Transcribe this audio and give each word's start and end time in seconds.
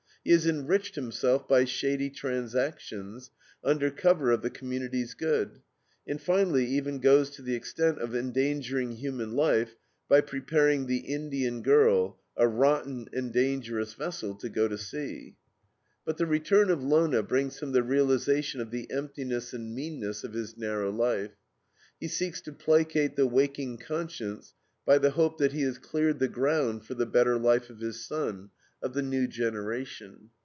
He 0.23 0.33
has 0.33 0.45
enriched 0.45 0.93
himself 0.93 1.47
by 1.47 1.65
shady 1.65 2.11
transactions, 2.11 3.31
under 3.63 3.89
cover 3.89 4.29
of 4.29 4.43
"the 4.43 4.51
community's 4.51 5.15
good," 5.15 5.61
and 6.07 6.21
finally 6.21 6.63
even 6.67 6.99
goes 6.99 7.31
to 7.31 7.41
the 7.41 7.55
extent 7.55 7.97
of 7.97 8.15
endangering 8.15 8.91
human 8.91 9.31
life 9.31 9.73
by 10.07 10.21
preparing 10.21 10.85
the 10.85 10.97
INDIAN 10.99 11.63
GIRL, 11.63 12.19
a 12.37 12.47
rotten 12.47 13.07
and 13.11 13.33
dangerous 13.33 13.95
vessel, 13.95 14.35
to 14.35 14.47
go 14.47 14.67
to 14.67 14.77
sea. 14.77 15.37
But 16.05 16.17
the 16.17 16.27
return 16.27 16.69
of 16.69 16.83
Lona 16.83 17.23
brings 17.23 17.59
him 17.59 17.71
the 17.71 17.81
realization 17.81 18.61
of 18.61 18.69
the 18.69 18.91
emptiness 18.91 19.53
and 19.53 19.73
meanness 19.73 20.23
of 20.23 20.33
his 20.33 20.55
narrow 20.55 20.91
life. 20.91 21.31
He 21.99 22.07
seeks 22.07 22.41
to 22.41 22.51
placate 22.53 23.15
the 23.15 23.25
waking 23.25 23.79
conscience 23.79 24.53
by 24.85 24.99
the 24.99 25.09
hope 25.11 25.39
that 25.39 25.53
he 25.53 25.63
has 25.63 25.79
cleared 25.79 26.19
the 26.19 26.27
ground 26.27 26.85
for 26.85 26.93
the 26.93 27.07
better 27.07 27.39
life 27.39 27.71
of 27.71 27.79
his 27.79 28.05
son, 28.05 28.51
of 28.83 28.95
the 28.95 29.01
new 29.03 29.27
generation. 29.27 30.27